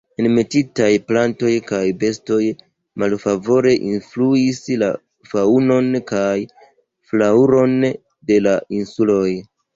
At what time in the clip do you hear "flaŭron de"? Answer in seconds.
7.13-8.41